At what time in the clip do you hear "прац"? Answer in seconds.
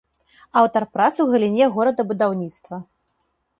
0.95-1.09